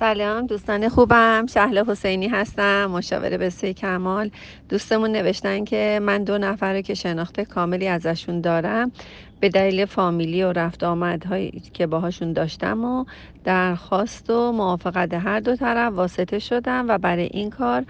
سلام 0.00 0.46
دوستان 0.46 0.88
خوبم. 0.88 1.46
شهل 1.46 1.84
حسینی 1.84 2.28
هستم 2.28 2.86
مشاور 2.86 3.36
بسیار 3.36 3.72
کمال. 3.72 4.30
دوستمون 4.68 5.12
نوشتن 5.12 5.64
که 5.64 6.00
من 6.02 6.24
دو 6.24 6.38
نفر 6.38 6.80
که 6.80 6.94
شناخت 6.94 7.40
کاملی 7.40 7.88
ازشون 7.88 8.40
دارم. 8.40 8.92
به 9.40 9.48
دلیل 9.48 9.84
فامیلی 9.84 10.42
و 10.42 10.52
رفت 10.52 10.84
آمدهایی 10.84 11.62
که 11.72 11.86
باهاشون 11.86 12.32
داشتم 12.32 12.84
و 12.84 13.04
درخواست 13.44 14.30
و 14.30 14.52
موافقت 14.52 15.14
هر 15.14 15.40
دو 15.40 15.56
طرف 15.56 15.92
واسطه 15.92 16.38
شدم 16.38 16.88
و 16.88 16.98
برای 16.98 17.28
این 17.32 17.50
کار 17.50 17.84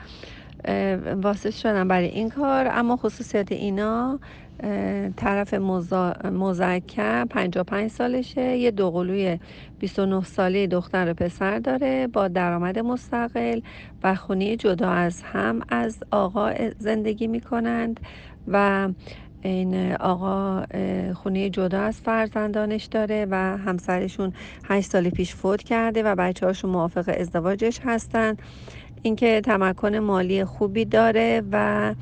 واسطه 1.22 1.50
شدم 1.50 1.88
برای 1.88 2.08
این 2.08 2.30
کار. 2.30 2.68
اما 2.72 2.96
خصوصیت 2.96 3.52
اینا 3.52 4.20
طرف 5.16 5.54
مزکر 6.24 7.24
55 7.24 7.90
سالشه 7.90 8.56
یه 8.56 8.70
دوقلوی 8.70 9.38
29 9.78 10.22
ساله 10.22 10.66
دختر 10.66 11.10
و 11.10 11.14
پسر 11.14 11.58
داره 11.58 12.06
با 12.06 12.28
درآمد 12.28 12.78
مستقل 12.78 13.60
و 14.02 14.14
خونه 14.14 14.56
جدا 14.56 14.90
از 14.90 15.22
هم 15.22 15.60
از 15.68 15.98
آقا 16.10 16.52
زندگی 16.78 17.26
می‌کنند 17.26 18.00
و 18.48 18.88
این 19.42 19.92
آقا 19.92 20.64
خونه 21.14 21.50
جدا 21.50 21.80
از 21.80 22.00
فرزندانش 22.00 22.84
داره 22.84 23.26
و 23.30 23.34
همسرشون 23.36 24.32
8 24.64 24.90
سال 24.90 25.10
پیش 25.10 25.34
فوت 25.34 25.62
کرده 25.62 26.02
و 26.02 26.14
بچه 26.14 26.46
هاشون 26.46 26.70
موافق 26.70 27.14
ازدواجش 27.18 27.80
هستن. 27.84 28.36
اینکه 29.02 29.40
تمکن 29.40 29.96
مالی 29.96 30.44
خوبی 30.44 30.84
داره 30.84 31.42
و 31.52 31.94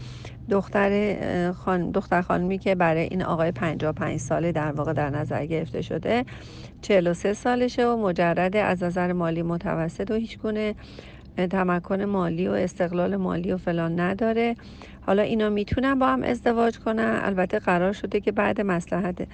دختر 0.50 1.52
خان... 1.52 1.90
دختر 1.90 2.22
خانمی 2.22 2.58
که 2.58 2.74
برای 2.74 3.02
این 3.02 3.22
آقای 3.22 3.52
55 3.52 4.20
ساله 4.20 4.52
در 4.52 4.72
واقع 4.72 4.92
در 4.92 5.10
نظر 5.10 5.46
گرفته 5.46 5.82
شده 5.82 6.24
43 6.82 7.32
سالشه 7.32 7.86
و 7.86 7.96
مجرد 7.96 8.56
از 8.56 8.82
نظر 8.82 9.12
مالی 9.12 9.42
متوسط 9.42 10.10
و 10.10 10.14
هیچ 10.14 10.38
گونه 10.38 10.74
تمکن 11.50 12.02
مالی 12.02 12.48
و 12.48 12.52
استقلال 12.52 13.16
مالی 13.16 13.52
و 13.52 13.56
فلان 13.56 14.00
نداره. 14.00 14.54
حالا 15.06 15.22
اینا 15.22 15.48
می‌تونن 15.48 15.98
با 15.98 16.06
هم 16.06 16.22
ازدواج 16.22 16.78
کنن. 16.78 17.20
البته 17.22 17.58
قرار 17.58 17.92
شده 17.92 18.20
که 18.20 18.32
بعد 18.32 18.60
مسلحت 18.60 19.28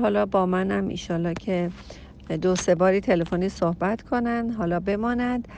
حالا 0.00 0.26
با 0.26 0.46
منم 0.46 0.88
ایشالا 0.88 1.32
که 1.32 1.70
دو 2.42 2.56
سه 2.56 2.74
باری 2.74 3.00
تلفنی 3.00 3.48
صحبت 3.48 4.02
کنن 4.02 4.50
حالا 4.50 4.80
بماند. 4.80 5.48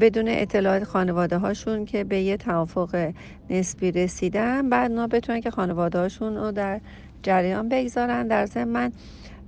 بدون 0.00 0.28
اطلاعات 0.28 0.84
خانواده 0.84 1.38
هاشون 1.38 1.84
که 1.84 2.04
به 2.04 2.20
یه 2.20 2.36
توافق 2.36 3.12
نسبی 3.50 3.92
رسیدن. 3.92 4.68
بعد 4.68 4.90
نا 4.90 5.06
بتونن 5.06 5.40
که 5.40 5.50
خانواده 5.50 5.98
هاشون 5.98 6.36
رو 6.36 6.52
در 6.52 6.80
جریان 7.22 7.68
بگذارن. 7.68 8.28
در 8.28 8.46
ضمن 8.46 8.92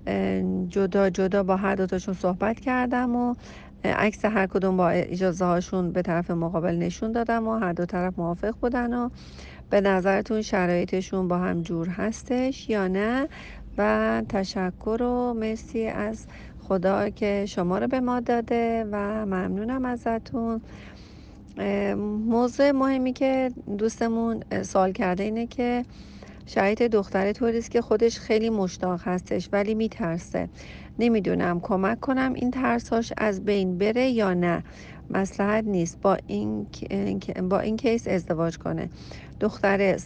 من 0.07 0.69
جدا 0.69 1.11
جدا 1.11 1.43
با 1.43 1.57
هر 1.57 1.75
دوتاشون 1.75 2.15
صحبت 2.15 2.61
کردم 2.61 3.17
و 3.17 3.35
عکس 3.85 4.25
هر 4.25 4.47
کدوم 4.47 4.77
با 4.77 4.89
اجازه 4.91 5.45
هاشون 5.45 5.93
به 5.93 6.03
طرف 6.03 6.31
مقابل 6.31 6.75
نشون 6.75 7.13
دادم 7.13 7.49
و 7.49 7.59
هر 7.59 7.73
دو 7.73 7.87
طرف 7.87 8.19
موافق 8.19 8.55
بودن 8.61 8.95
و 8.95 9.09
به 9.71 9.81
نظرتون 9.81 10.43
شرایطشون 10.43 11.29
با 11.29 11.39
هم 11.39 11.63
جور 11.63 11.89
هستش 11.89 12.69
یا 12.69 12.89
نه. 12.89 13.29
و 13.79 14.23
تشکر 14.29 15.03
و 15.03 15.35
مرسی 15.35 15.87
از 15.87 16.27
خدا 16.71 17.11
که 17.11 17.45
شما 17.49 17.79
رو 17.79 17.87
به 17.87 18.01
ما 18.01 18.21
داده 18.21 18.85
و 18.93 19.27
ممنونم 19.27 19.85
ازتون. 19.85 20.61
موضوع 22.27 22.71
مهمی 22.71 23.13
که 23.13 23.51
دوستمون 23.79 24.43
سوال 24.63 24.93
کرده 24.93 25.23
اینه 25.23 25.47
که 25.47 25.85
شرایط 26.47 26.83
دختر 26.83 27.33
توریست 27.33 27.71
که 27.71 27.81
خودش 27.83 28.19
خیلی 28.19 28.51
مشتاق 28.51 29.01
هستش 29.05 29.49
ولی 29.53 29.75
میترسه. 29.75 30.49
نمی‌دونم 30.99 31.61
کمک 31.61 32.01
کنم 32.01 32.33
این 32.35 32.51
ترساش 32.51 33.13
از 33.17 33.45
بین 33.45 33.79
بره 33.79 34.09
یا 34.09 34.35
نه. 34.35 34.65
مسلحت 35.11 35.65
نیست. 35.65 36.01
با 36.01 36.19
این, 36.27 36.67
با 37.51 37.61
این 37.61 37.77
کیس 37.77 38.09
ازدواج 38.09 38.59
کنه. 38.59 38.91
دختر 39.41 39.97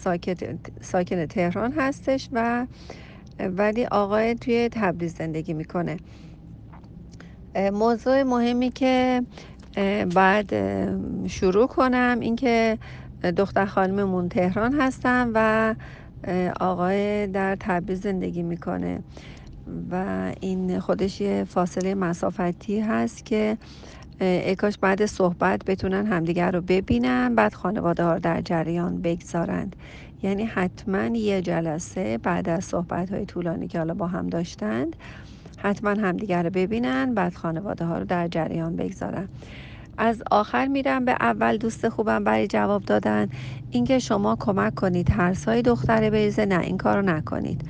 ساکن 0.80 1.26
تهران 1.26 1.72
هستش 1.72 2.28
و 2.32 2.66
ولی 3.38 3.86
آقای 3.86 4.34
توی 4.34 4.68
تبریز 4.72 5.14
زندگی 5.14 5.52
می‌کنه. 5.54 5.96
موضوع 7.72 8.22
مهمی 8.22 8.70
که 8.70 9.22
بعد 10.14 10.54
شروع 11.26 11.66
کنم 11.66 12.18
اینکه 12.20 12.78
دختر 13.36 13.66
خانممون 13.66 14.28
تهران 14.28 14.80
هستن 14.80 15.30
و 15.34 15.74
آقای 16.60 17.26
در 17.26 17.56
تبریز 17.60 18.00
زندگی 18.00 18.42
می‌کنه. 18.42 19.00
و 19.90 20.04
این 20.40 20.80
خودش 20.80 21.20
یه 21.20 21.44
فاصله 21.44 21.94
مسافتی 21.94 22.80
هست 22.80 23.24
که 23.24 23.58
اکاش 24.20 24.78
بعد 24.78 25.06
صحبت 25.06 25.64
بتونن 25.64 26.06
همدیگر 26.06 26.50
رو 26.50 26.60
ببینن 26.60 27.34
بعد 27.34 27.54
خانواده 27.54 28.04
ها 28.04 28.18
در 28.18 28.40
جریان 28.40 29.02
بگذارند. 29.02 29.76
یعنی 30.22 30.44
حتما 30.44 31.06
یه 31.16 31.42
جلسه 31.42 32.18
بعد 32.18 32.48
از 32.48 32.64
صحبت 32.64 33.12
های 33.12 33.26
طولانی 33.26 33.68
که 33.68 33.78
حالا 33.78 33.94
با 33.94 34.06
هم 34.06 34.26
داشتند 34.26 34.96
حتما 35.64 35.90
همدیگر 35.90 36.42
رو 36.42 36.50
ببینن 36.50 37.14
بعد 37.14 37.34
خانواده 37.34 37.84
ها 37.84 37.98
رو 37.98 38.04
در 38.04 38.28
جریان 38.28 38.76
بگذارن. 38.76 39.28
از 39.98 40.22
آخر 40.30 40.66
میرم 40.66 41.04
به 41.04 41.12
اول 41.20 41.56
دوست 41.56 41.88
خوبم 41.88 42.24
برای 42.24 42.46
جواب 42.46 42.82
دادن. 42.82 43.28
اینکه 43.70 43.98
شما 43.98 44.36
کمک 44.40 44.74
کنید 44.74 45.06
ترس 45.06 45.44
های 45.48 45.62
دختره 45.62 46.10
بریزه 46.10 46.46
نه 46.46 46.58
این 46.58 46.78
کارو 46.78 47.02
نکنید. 47.02 47.62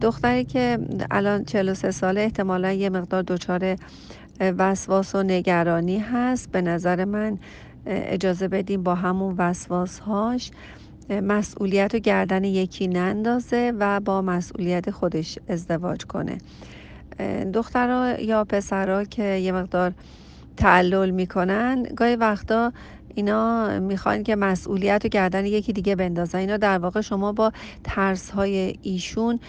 دختری 0.00 0.44
که 0.44 0.78
الان 1.10 1.44
43 1.44 1.90
ساله 1.90 2.20
احتمالا 2.20 2.72
یه 2.72 2.90
مقدار 2.90 3.22
دچار 3.22 3.76
وسواس 4.40 5.14
و 5.14 5.22
نگرانی 5.22 5.98
هست. 5.98 6.52
به 6.52 6.62
نظر 6.62 7.04
من 7.04 7.38
اجازه 7.86 8.48
بدیم 8.48 8.82
با 8.82 8.94
همون 8.94 9.34
وسواس 9.38 9.98
هاش 9.98 10.50
مسئولیت 11.10 11.94
و 11.94 11.98
گردن 11.98 12.44
یکی 12.44 12.88
نندازه 12.88 13.72
و 13.78 14.00
با 14.00 14.22
مسئولیت 14.22 14.90
خودش 14.90 15.38
ازدواج 15.48 16.04
کنه. 16.04 16.38
دخترها 17.54 18.20
یا 18.20 18.44
پسرها 18.44 19.04
که 19.04 19.22
یه 19.22 19.52
مقدار 19.52 19.92
تعلل 20.56 21.10
می‌کنن 21.10 21.82
گاهی 21.82 22.16
وقتا 22.16 22.72
اینا 23.14 23.78
می‌خوان 23.80 24.22
که 24.22 24.36
مسئولیت 24.36 25.02
و 25.04 25.08
گردن 25.08 25.46
یکی 25.46 25.72
دیگه 25.72 25.96
بندازن. 25.96 26.38
اینا 26.38 26.56
در 26.56 26.78
واقع 26.78 27.00
شما 27.00 27.32
با 27.32 27.52
ترس 27.84 28.30
های 28.30 28.78
ایشون 28.82 29.40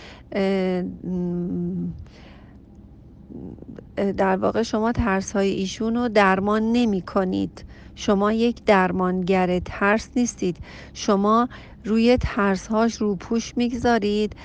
در 4.18 4.36
واقع 4.36 4.64
شما 4.64 4.92
ترس 4.92 5.32
های 5.32 5.50
ایشون 5.50 5.96
رو 5.96 6.10
درمان 6.10 6.72
نمی 6.72 7.02
کنید 7.02 7.66
شما 7.96 8.32
یک 8.32 8.66
درمانگر 8.66 9.60
ترس 9.60 10.10
نیستید. 10.16 10.58
شما 10.94 11.50
روی 11.86 12.18
ترس 12.18 12.68
هاش 12.68 12.96
رو 12.96 13.16
پوش 13.16 13.58
می‌گذارید. 13.58 14.36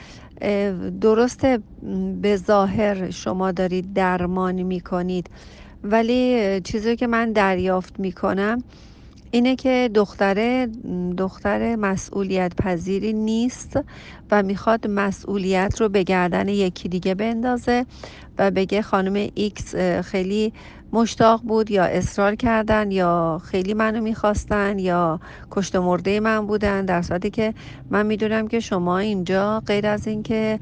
درسته 1.01 1.59
به 2.23 2.37
ظاهر 2.37 3.11
شما 3.11 3.53
دارید 3.53 3.93
درمان 3.93 4.63
می‌کنید. 4.63 5.31
ولی 5.85 6.61
چیزی 6.61 6.97
که 6.97 7.07
من 7.07 7.33
دریافت 7.33 8.01
می‌کنم 8.01 8.63
اینه 9.31 9.57
که 9.57 9.91
دختره 9.95 10.67
دختر 11.19 11.77
مسئولیت 11.77 12.53
پذیری 12.57 13.13
نیست 13.13 13.79
و 14.31 14.43
می‌خواد 14.43 14.87
مسئولیت 14.87 15.81
رو 15.81 15.89
به 15.89 16.03
گردن 16.03 16.49
یکی 16.49 16.89
دیگه 16.89 17.15
بندازه 17.15 17.87
و 18.39 18.51
بگه 18.51 18.83
خانم 18.83 19.29
ایکس 19.35 19.75
خیلی 20.05 20.53
مشتاق 20.93 21.41
بود 21.43 21.71
یا 21.71 21.85
اصرار 21.85 22.35
کردن 22.35 22.91
یا 22.91 23.41
خیلی 23.45 23.75
منو 23.75 24.01
می‌خواستن 24.01 24.79
یا 24.79 25.21
کشت 25.51 25.77
مرده 25.77 26.21
من 26.21 26.47
بودن 26.47 26.85
در 26.85 27.03
صورتی 27.03 27.31
که 27.31 27.55
من 27.91 28.07
می‌دونم 28.07 28.49
که 28.49 28.61
شما 28.61 28.99
اینجا 28.99 29.61
غیر 29.61 29.87
از 29.87 30.07
اینکه 30.07 30.61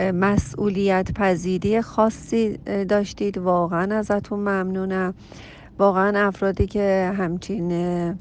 مسئولیت 0.00 1.12
پذیری 1.12 1.80
خاصی 1.80 2.56
داشتید 2.88 3.38
واقعا 3.38 3.94
ازتون 3.94 4.38
ممنونم. 4.38 5.14
واقعا 5.78 6.26
افرادی 6.26 6.66
که 6.66 7.12
همچین 7.18 8.18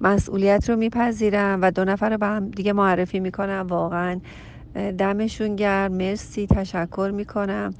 مسئولیت 0.00 0.70
رو 0.70 0.76
میپذیرن 0.76 1.60
و 1.60 1.70
دو 1.70 1.84
نفر 1.84 2.10
رو 2.10 2.18
به 2.18 2.26
هم 2.26 2.50
دیگه 2.50 2.72
معرفی 2.72 3.20
می‌کنم 3.20 3.66
واقعا 3.68 4.20
دمشون 4.98 5.56
گرم. 5.56 5.92
مرسی 5.92 6.46
تشکر 6.46 7.10
می‌کنم. 7.14 7.74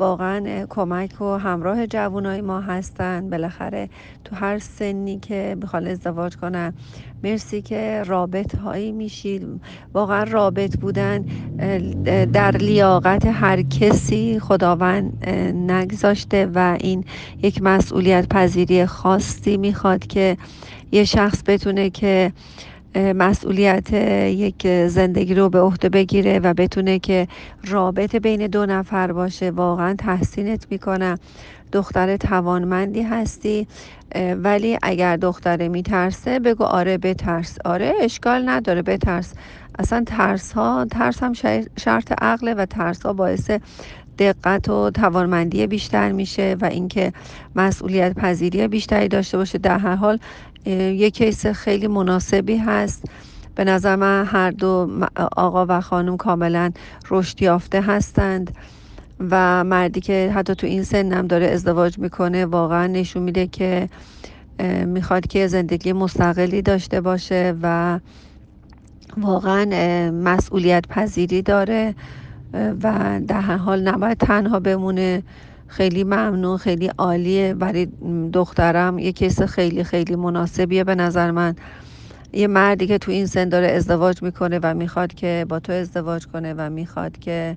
واقعا 0.00 0.66
کمک 0.68 1.20
و 1.20 1.24
همراه 1.24 1.86
جوانای 1.86 2.40
ما 2.40 2.60
هستن. 2.60 3.30
بالاخره 3.30 3.88
تو 4.24 4.36
هر 4.36 4.58
سنی 4.58 5.18
که 5.18 5.56
می‌خوان 5.60 5.86
ازدواج 5.86 6.36
کنن 6.36 6.74
مرسی 7.24 7.62
که 7.62 8.02
رابط 8.06 8.54
هایی 8.54 8.92
میشید. 8.92 9.60
واقعا 9.94 10.22
رابط 10.22 10.76
بودن 10.76 11.24
در 12.32 12.50
لیاقت 12.50 13.26
هر 13.26 13.62
کسی 13.62 14.40
خداوند 14.40 15.28
نگذاشته 15.70 16.50
و 16.54 16.76
این 16.80 17.04
یک 17.42 17.62
مسئولیت 17.62 18.28
پذیری 18.28 18.86
خاصی 18.86 19.56
می‌خواد 19.56 20.06
که 20.06 20.36
یه 20.92 21.04
شخص 21.04 21.42
بتونه 21.46 21.90
که 21.90 22.32
مسئولیت 22.94 23.92
یک 23.92 24.86
زندگی 24.86 25.34
رو 25.34 25.48
به 25.48 25.60
عهده 25.60 25.88
بگیره 25.88 26.38
و 26.38 26.54
بتونه 26.54 26.98
که 26.98 27.28
رابطه 27.64 28.20
بین 28.20 28.46
دو 28.46 28.66
نفر 28.66 29.12
باشه. 29.12 29.50
واقعا 29.50 29.94
تحسینت 29.98 30.66
می‌کنم 30.70 31.18
دختر 31.72 32.16
توانمندی 32.16 33.02
هستی. 33.02 33.66
ولی 34.36 34.78
اگر 34.82 35.16
دختره 35.16 35.68
میترسه 35.68 36.38
بگو 36.38 36.64
آره 36.64 36.98
بترس. 36.98 37.58
آره 37.64 37.92
اشکال 38.00 38.48
نداره 38.48 38.82
بترس. 38.82 39.34
اصلا 39.78 40.04
ترس 40.06 40.52
ها 40.52 40.86
ترس 40.90 41.22
هم 41.22 41.32
شرط 41.78 42.12
عقله 42.22 42.54
و 42.54 42.66
ترس 42.66 43.06
ها 43.06 43.12
باعث 43.12 43.50
دقت 44.20 44.68
و 44.68 44.90
توانمندی 44.90 45.66
بیشتر 45.66 46.12
میشه 46.12 46.56
و 46.60 46.64
اینکه 46.64 47.12
مسئولیت 47.56 48.14
پذیری 48.14 48.68
بیشتری 48.68 49.08
داشته 49.08 49.36
باشه. 49.36 49.58
در 49.58 49.78
هر 49.78 49.94
حال 49.94 50.18
یک 50.66 51.14
کیس 51.14 51.46
خیلی 51.46 51.86
مناسبی 51.86 52.56
هست. 52.56 53.04
به 53.54 53.64
نظر 53.64 53.96
من 53.96 54.24
هر 54.24 54.50
دو 54.50 54.90
آقا 55.36 55.66
و 55.68 55.80
خانم 55.80 56.16
کاملا 56.16 56.70
رشد 57.10 57.42
یافته 57.42 57.80
هستند 57.80 58.56
و 59.30 59.64
مردی 59.64 60.00
که 60.00 60.32
حتی 60.34 60.54
تو 60.54 60.66
این 60.66 60.82
سنم 60.82 61.26
داره 61.26 61.46
ازدواج 61.46 61.98
می‌کنه 61.98 62.46
واقعا 62.46 62.86
نشون 62.86 63.22
میده 63.22 63.46
که 63.46 63.88
می‌خواد 64.86 65.26
که 65.26 65.46
زندگی 65.46 65.92
مستقلی 65.92 66.62
داشته 66.62 67.00
باشه 67.00 67.54
و 67.62 67.98
واقعا 69.16 69.64
مسئولیت 70.10 70.86
پذیری 70.88 71.42
داره. 71.42 71.94
و 72.54 73.20
در 73.28 73.40
هر 73.40 73.56
حال 73.56 73.88
نباید 73.88 74.18
تنها 74.18 74.60
بمونه. 74.60 75.22
خیلی 75.66 76.04
ممنون 76.04 76.56
خیلی 76.56 76.90
عالیه. 76.98 77.54
برای 77.54 77.88
دخترم 78.32 78.98
یه 78.98 79.12
کیس 79.12 79.42
خیلی 79.42 79.84
خیلی 79.84 80.16
مناسبیه 80.16 80.84
به 80.84 80.94
نظر 80.94 81.30
من. 81.30 81.54
یه 82.32 82.46
مردی 82.46 82.86
که 82.86 82.98
تو 82.98 83.10
این 83.12 83.26
سن 83.26 83.48
داره 83.48 83.66
ازدواج 83.66 84.22
می‌کنه 84.22 84.58
و 84.62 84.74
می‌خواد 84.74 85.14
که 85.14 85.46
با 85.48 85.60
تو 85.60 85.72
ازدواج 85.72 86.26
کنه 86.26 86.54
و 86.54 86.70
می‌خواد 86.70 87.18
که 87.18 87.56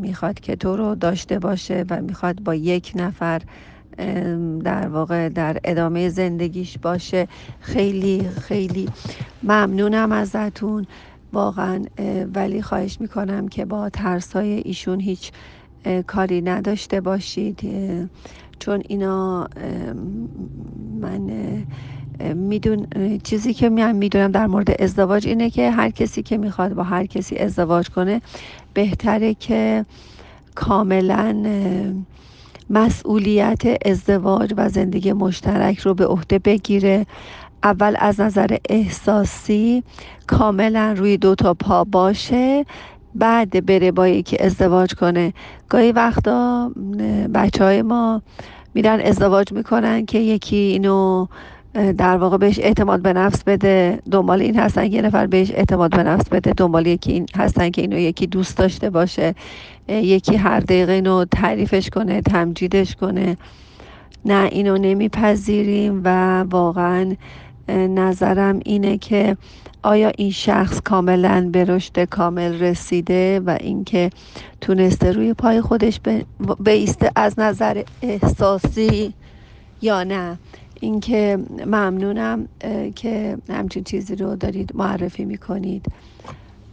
می‌خواد 0.00 0.40
که 0.40 0.56
تو 0.56 0.76
رو 0.76 0.94
داشته 0.94 1.38
باشه 1.38 1.84
و 1.90 2.02
می‌خواد 2.02 2.40
با 2.42 2.54
یک 2.54 2.92
نفر 2.94 3.40
در 4.64 4.88
واقع 4.88 5.28
در 5.28 5.56
ادامه 5.64 6.08
زندگیش 6.08 6.78
باشه. 6.78 7.28
خیلی 7.60 8.28
خیلی 8.40 8.88
ممنونم 9.42 10.12
ازتون. 10.12 10.86
واقعا 11.32 11.84
ولی 12.34 12.62
خواهش 12.62 13.00
می‌کنم 13.00 13.48
که 13.48 13.64
با 13.64 13.88
ترس 13.90 14.32
های 14.32 14.52
ایشون 14.64 15.00
هیچ 15.00 15.30
کاری 16.06 16.42
نداشته 16.42 17.00
باشید 17.00 17.60
چون 18.58 18.82
اینا 18.88 19.48
من 21.00 21.30
میدون 22.34 22.86
چیزی 23.24 23.54
که 23.54 23.70
من 23.70 23.96
می‌دونم 23.96 24.32
در 24.32 24.46
مورد 24.46 24.82
ازدواج 24.82 25.26
اینه 25.26 25.50
که 25.50 25.70
هر 25.70 25.90
کسی 25.90 26.22
که 26.22 26.38
می‌خواد 26.38 26.74
با 26.74 26.82
هر 26.82 27.06
کسی 27.06 27.36
ازدواج 27.38 27.88
کنه 27.88 28.20
بهتره 28.74 29.34
که 29.34 29.86
کاملا 30.54 31.42
مسئولیت 32.70 33.62
ازدواج 33.86 34.54
و 34.56 34.68
زندگی 34.68 35.12
مشترک 35.12 35.78
رو 35.78 35.94
به 35.94 36.06
عهده 36.06 36.38
بگیره. 36.38 37.06
اول 37.62 37.96
از 37.98 38.20
نظر 38.20 38.56
احساسی 38.68 39.82
کاملا 40.26 40.94
روی 40.98 41.16
دو 41.16 41.34
تا 41.34 41.54
پا 41.54 41.84
باشه 41.84 42.64
بعد 43.14 43.66
بره 43.66 43.92
با 43.92 44.08
یکی 44.08 44.36
ازدواج 44.38 44.94
کنه. 44.94 45.32
گاهی 45.68 45.92
وقتا 45.92 46.70
بچه 47.34 47.64
های 47.64 47.82
ما 47.82 48.22
میرن 48.74 49.00
ازدواج 49.00 49.52
می‌کنن 49.52 50.06
که 50.06 50.18
یکی 50.18 50.56
اینو 50.56 51.26
در 51.98 52.16
واقع 52.16 52.36
بهش 52.36 52.58
اعتماد 52.58 53.02
به 53.02 53.12
نفس 53.12 53.44
بده. 53.44 54.02
دنبال 54.10 54.40
این 54.42 54.58
هستن 54.58 54.92
یه 54.92 55.02
نفر 55.02 55.26
بهش 55.26 55.50
اعتماد 55.50 55.90
به 55.90 56.02
نفس 56.02 56.28
بده. 56.28 56.52
دنبال 56.52 56.86
یکی 56.86 57.12
این 57.12 57.26
هستن 57.36 57.70
که 57.70 57.80
اینو 57.80 57.98
یکی 57.98 58.26
دوست 58.26 58.58
داشته 58.58 58.90
باشه. 58.90 59.34
یکی 59.88 60.36
هر 60.36 60.60
دقیقه 60.60 60.92
اینو 60.92 61.24
تعریفش 61.24 61.90
کنه 61.90 62.20
تمجیدش 62.20 62.96
کنه. 62.96 63.36
نه 64.24 64.48
اینو 64.52 64.78
نمیپذیریم 64.78 66.00
و 66.04 66.40
واقعا 66.42 67.16
نظرم 67.68 68.60
اینه 68.64 68.98
که 68.98 69.36
آیا 69.82 70.12
این 70.18 70.30
شخص 70.30 70.80
کاملا 70.80 71.48
به 71.52 71.64
رشد 71.64 72.04
کامل 72.04 72.62
رسیده 72.62 73.40
و 73.40 73.56
اینکه 73.60 74.10
تونسته 74.60 75.12
روی 75.12 75.34
پای 75.34 75.60
خودش 75.60 76.00
بیسته 76.60 77.10
از 77.16 77.38
نظر 77.38 77.82
احساسی 78.02 79.14
یا 79.82 80.04
نه. 80.04 80.38
اینکه 80.80 81.38
ممنونم 81.66 82.48
که 82.94 83.38
همچین 83.48 83.84
چیزی 83.84 84.16
رو 84.16 84.36
دارید 84.36 84.70
معرفی 84.74 85.24
می‌کنید 85.24 85.86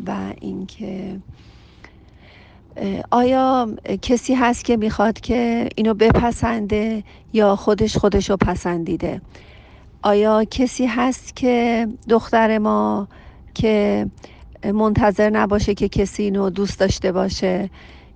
و 0.07 0.15
اینکه 0.41 1.19
آیا 3.11 3.69
کسی 4.01 4.33
هست 4.33 4.65
که 4.65 4.77
می‌خواد 4.77 5.19
که 5.19 5.69
اینو 5.75 5.93
بپسنده 5.93 7.03
یا 7.33 7.55
خودش 7.55 7.97
خودش 7.97 8.29
رو 8.29 8.37
پسندیده؟ 8.37 9.21
آیا 10.03 10.43
کسی 10.43 10.85
هست 10.85 11.35
که 11.35 11.87
دختر 12.09 12.57
ما 12.57 13.07
که 13.53 14.05
منتظر 14.73 15.29
نباشه 15.29 15.73
که 15.73 15.89
کسی 15.89 16.23
اینو 16.23 16.49
دوست 16.49 16.79
داشته 16.79 17.11
باشه 17.11 17.69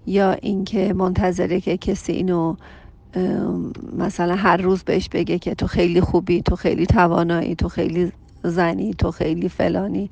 یا 0.05 0.31
اینکه 0.31 0.93
منتظره 0.93 1.61
که 1.61 1.77
کسی 1.77 2.11
اینو 2.11 2.55
مثلا 3.97 4.35
هر 4.35 4.57
روز 4.57 4.83
بهش 4.83 5.09
بگه 5.09 5.39
که 5.39 5.55
تو 5.55 5.67
خیلی 5.67 6.01
خوبی 6.01 6.41
تو 6.41 6.55
خیلی 6.55 6.85
توانایی 6.85 7.55
تو 7.55 7.69
خیلی 7.69 8.11
زنی 8.43 8.93
تو 8.93 9.11
خیلی 9.11 9.49
فلانی. 9.49 10.09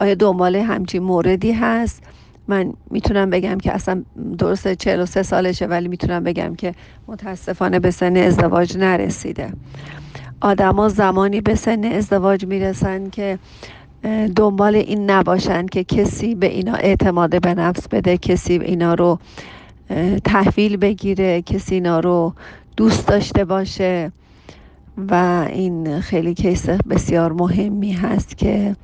آیا 0.00 0.14
دنبال 0.14 0.56
همچین 0.56 1.02
موردی 1.02 1.52
هست؟ 1.52 2.02
من 2.48 2.72
می‌تونم 2.90 3.30
بگم 3.30 3.58
که 3.58 3.72
اصلا 3.72 4.02
درسته 4.38 4.76
43 4.76 5.22
سالشه 5.22 5.66
ولی 5.66 5.88
می‌تونم 5.88 6.24
بگم 6.24 6.54
که 6.54 6.74
متاسفانه 7.08 7.78
به 7.80 7.90
سن 7.90 8.16
ازدواج 8.16 8.76
نرسیده. 8.76 9.52
آدما 10.40 10.88
زمانی 10.88 11.40
به 11.40 11.54
سن 11.54 11.84
ازدواج 11.84 12.46
می‌رسن 12.46 13.10
که 13.10 13.38
دنبال 14.36 14.74
این 14.76 15.10
نباشن 15.10 15.66
که 15.66 15.84
کسی 15.84 16.34
به 16.34 16.46
اینا 16.46 16.74
اعتماد 16.74 17.40
به 17.42 17.54
نفس 17.54 17.88
بده 17.88 18.18
کسی 18.18 18.52
اینا 18.52 18.94
رو 18.94 19.18
تحویل 20.24 20.76
بگیره 20.76 21.42
کسی 21.42 21.74
اینا 21.74 22.00
رو 22.00 22.34
دوست 22.76 23.08
داشته 23.08 23.44
باشه. 23.44 24.12
و 25.10 25.44
این 25.52 26.00
خیلی 26.00 26.34
کیس 26.34 26.68
بسیار 26.70 27.32
مهمی 27.32 27.92
هست 27.92 28.38
که 28.38 28.76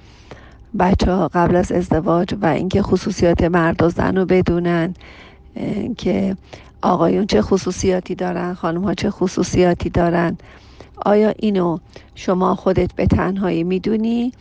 بچه 0.79 1.13
ها 1.13 1.29
قبل 1.29 1.57
از 1.57 1.73
ازدواج 1.73 2.35
و 2.43 2.47
اینکه 2.47 2.83
خصوصیات 2.83 3.43
مرد 3.45 3.83
و 3.83 3.89
زن 3.89 4.17
رو 4.17 4.25
بدونن 4.27 4.95
که 5.99 6.37
آقایون 6.83 7.27
چه 7.27 7.43
خصوصیاتی 7.43 8.15
دارن 8.15 8.55
خانم 8.55 8.85
ها 8.85 8.95
چه 8.95 9.11
خصوصیاتی 9.11 9.91
دارن. 9.91 10.39
آیا 10.97 11.33
اینو 11.39 11.79
شما 12.15 12.55
خودت 12.55 12.95
به 12.95 13.07
تنهایی 13.07 13.65
می‌دونی؟ 13.65 14.33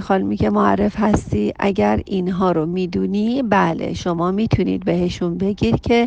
خانمی 0.00 0.36
که 0.36 0.50
معرف 0.50 0.94
هستی 0.98 1.52
اگر 1.58 2.00
اینها 2.06 2.52
رو 2.52 2.66
می‌دونی 2.66 3.42
بله 3.42 3.94
شما 3.94 4.30
می‌تونید 4.30 4.84
بهشون 4.84 5.38
بگید 5.38 5.80
که 5.80 6.06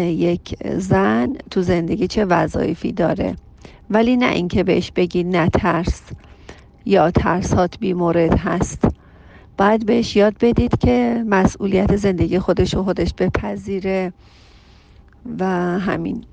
یک 0.00 0.56
زن 0.78 1.32
تو 1.50 1.62
زندگی 1.62 2.06
چه 2.06 2.24
وظایفی 2.24 2.92
داره. 2.92 3.36
ولی 3.90 4.16
نه 4.16 4.30
اینکه 4.30 4.64
بهش 4.64 4.92
بگی 4.96 5.24
نترس 5.24 6.02
یا 6.84 7.10
ترسات 7.10 7.78
بی 7.78 7.92
مورد 7.92 8.38
هست. 8.38 8.88
باید 9.58 9.86
بهش 9.86 10.16
یاد 10.16 10.34
بدید 10.40 10.78
که 10.78 11.24
مسئولیت 11.26 11.96
زندگی 11.96 12.38
خودش 12.38 12.74
و 12.74 12.84
خودش 12.84 13.14
بپذیره 13.14 14.12
و 15.38 15.44
همین. 15.78 16.24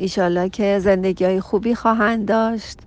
ایشالله 0.00 0.48
که 0.48 0.78
زندگی 0.78 1.24
های 1.24 1.40
خوبی 1.40 1.74
خواهند 1.74 2.28
داشت 2.28 2.78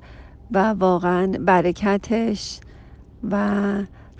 و 0.52 0.58
واقعا 0.74 1.28
برکتش 1.28 2.60
و 3.32 3.50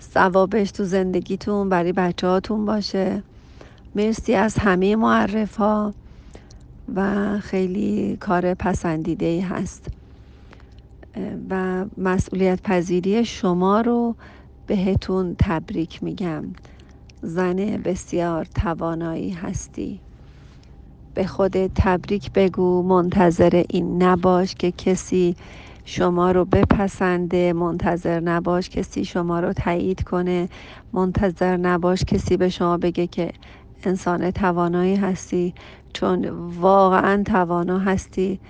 ثوابش 0.00 0.70
تو 0.70 0.84
زندگیتون 0.84 1.68
برای 1.68 1.92
بچه 1.92 2.26
هاتون 2.26 2.64
باشه. 2.64 3.22
مرسی 3.94 4.34
از 4.34 4.58
همه 4.58 4.96
معرف 4.96 5.56
ها 5.56 5.94
و 6.94 7.38
خیلی 7.40 8.16
کار 8.20 8.54
پسندیده 8.54 9.26
ای 9.26 9.40
هست. 9.40 9.86
و 11.50 11.84
مسئولیت 11.98 12.62
پذیری 12.62 13.24
شما 13.24 13.80
رو 13.80 14.16
بهتون 14.66 15.36
تبریک 15.38 16.02
میگم. 16.02 16.44
زن 17.22 17.56
بسیار 17.56 18.44
توانایی 18.44 19.30
هستی. 19.30 20.03
به 21.14 21.26
خودت 21.26 21.70
تبریک 21.74 22.32
بگو. 22.32 22.82
منتظر 22.82 23.64
این 23.70 24.02
نباش 24.02 24.54
که 24.54 24.72
کسی 24.72 25.36
شما 25.84 26.32
رو 26.32 26.44
بپسنده. 26.44 27.52
منتظر 27.52 28.20
نباش 28.20 28.68
کسی 28.70 29.04
شما 29.04 29.40
رو 29.40 29.52
تایید 29.52 30.04
کنه. 30.04 30.48
منتظر 30.92 31.56
نباش 31.56 32.04
کسی 32.04 32.36
به 32.36 32.48
شما 32.48 32.78
بگه 32.78 33.06
که 33.06 33.32
انسان 33.84 34.30
توانایی 34.30 34.96
هستی. 34.96 35.54
چون 35.94 36.28
واقعا 36.60 37.22
توانا 37.26 37.78
هستی 37.78 38.40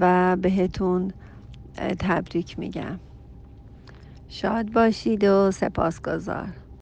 و 0.00 0.36
بهتون 0.36 1.12
تبریک 2.00 2.58
میگم. 2.58 3.00
شاد 4.28 4.72
باشید 4.72 5.24
و 5.24 5.50
سپاسگزار. 5.50 6.67